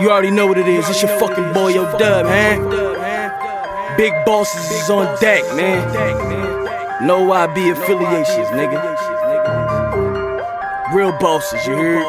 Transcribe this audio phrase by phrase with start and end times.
[0.00, 0.88] You already know what it is.
[0.88, 2.62] It's your fucking boy, Yo Dub, man.
[3.96, 5.82] Big bosses is on deck, man.
[7.06, 8.78] No YB affiliations, nigga.
[10.94, 12.06] Real bosses, you heard?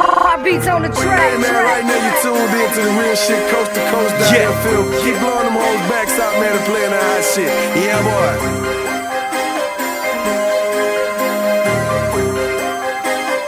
[0.00, 1.18] Heartbeats on the track.
[1.20, 4.34] Hey man, right now you tuned in to the real shit coast to coast down
[4.34, 4.50] Yeah.
[4.50, 4.84] here, Phil.
[5.02, 7.50] Keep blowing them hoes backs out, man, and playing that hot shit.
[7.78, 8.34] Yeah, boy.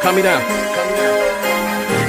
[0.02, 0.71] Calm me down.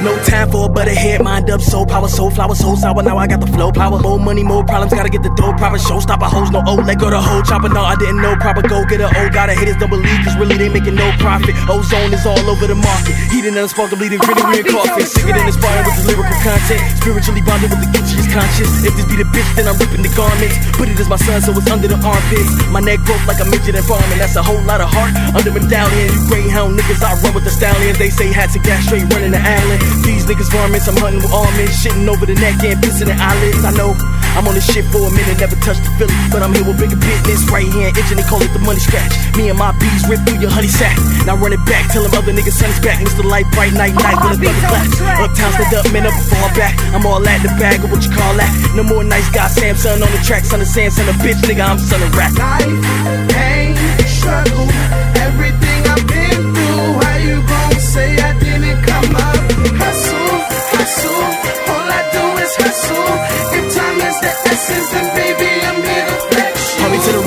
[0.04, 3.02] No time for a butterhead, mind up, soul power, soul flower, soul sour.
[3.04, 4.00] Now I got the flow power.
[4.00, 5.78] More money, more problems, gotta get the dough proper.
[5.78, 7.70] Showstopper, hoes, no O, let go the whole chopper.
[7.70, 8.68] No, I didn't know proper.
[8.68, 11.56] Go get a a O, gotta hit don't believe, cause really they making no profit.
[11.68, 13.16] Ozone is all over the market.
[13.32, 15.08] Heating and spark, bleeding, gritty, we in coffin.
[15.08, 16.82] Sicker than inspiring with the lyrical content.
[17.00, 18.84] Spiritually bonded with the Gucci's conscious.
[18.84, 20.56] If this be the bitch, then I'm ripping the garments.
[20.76, 22.52] Put it as my son, so it's under the armpits.
[22.72, 24.20] My neck broke like a midget and farming.
[24.20, 26.12] That's a whole lot of heart under medallion.
[26.12, 28.00] You greyhound niggas, I run with the stallions.
[28.00, 29.93] They say hats and gas straight running the island.
[30.02, 31.78] These niggas varmints, I'm hunting with almonds.
[31.78, 33.64] Shitting over the neck and pissing the eyelids.
[33.64, 33.94] I know
[34.34, 36.16] I'm on this shit for a minute, never touched the Philly.
[36.34, 37.46] But I'm here with bigger business.
[37.54, 39.14] Right hand itching, they call it the money scratch.
[39.38, 40.98] Me and my bees rip through your honey sack.
[41.30, 42.98] Now run it back, tell them other niggas son is back.
[43.04, 43.24] Mr.
[43.24, 44.88] Light, bright night, night, with a thunder clap.
[45.22, 46.74] Uptown, stand up, man, up fall back.
[46.96, 48.50] I'm all at the bag of what you call that.
[48.76, 50.46] No more nice guy, Samson on the track.
[50.46, 52.34] Son of Samson, a bitch, nigga, I'm son of rap.
[52.34, 54.68] life, pain, struggle,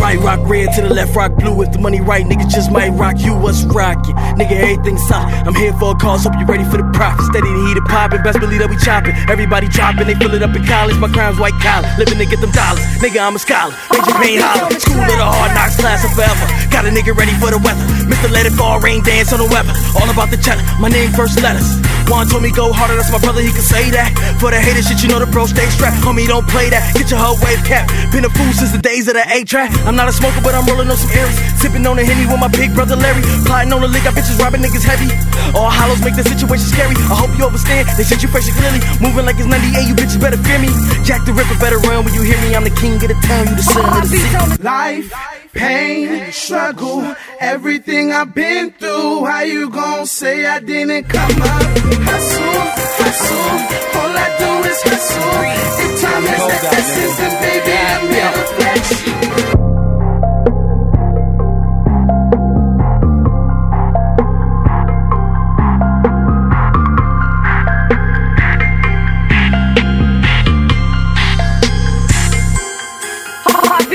[0.07, 1.63] right, rock red, to the left, rock blue.
[1.63, 3.35] If the money right, nigga just might rock you.
[3.35, 4.15] What's rockin'?
[4.37, 5.33] Nigga, everything solid.
[5.47, 7.25] I'm here for a cause, hope you ready for the profit.
[7.27, 9.15] Steady to heat it poppin', best believe that we choppin'.
[9.29, 10.97] Everybody droppin', they fill it up in college.
[10.99, 12.85] My crime's white collar, living to get them dollars.
[13.01, 14.71] Nigga, I'm a scholar, major pain holler.
[14.79, 16.47] School of the hard knocks, class of forever.
[16.71, 17.85] Got a nigga ready for the weather.
[18.07, 18.31] Mr.
[18.31, 19.73] Let It Fall, rain dance on the weather.
[19.97, 21.81] All about the cheddar, my name first letters.
[22.07, 24.15] Juan told me go harder, that's my brother, he can say that.
[24.39, 25.99] For the hater shit, you know the bro stay strapped.
[26.07, 26.95] Homie, don't play that.
[26.95, 27.91] Get your whole wave cap.
[28.13, 29.75] Been a fool since the days of the A track.
[29.83, 31.39] I'm not a smoker, but I'm rolling on some Aries.
[31.61, 33.23] Sipping on a Henny with my big brother Larry.
[33.47, 35.11] Plotting on the lick, got bitches robbing niggas heavy.
[35.55, 36.95] All hollows make the situation scary.
[37.07, 37.89] I hope you understand.
[37.97, 38.81] They said you fresh and clearly.
[39.01, 40.71] Moving like it's 98, you bitches better fear me.
[41.05, 42.55] Jack the Ripper better run when you hear me.
[42.55, 44.27] I'm the king of the town, you the son of the city.
[44.35, 45.13] Heartbeats on the Life,
[45.53, 49.25] pain, struggle, everything I've been through.
[49.25, 51.63] How you gon' say I didn't come up?
[52.09, 52.67] Hustle,
[52.99, 53.86] Hustle,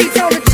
[0.02, 0.51] beats on the